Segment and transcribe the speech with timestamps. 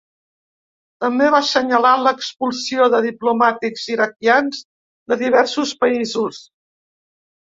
[1.03, 4.63] També va assenyalar l'expulsió de diplomàtics iraquians
[5.13, 6.43] de diversos països.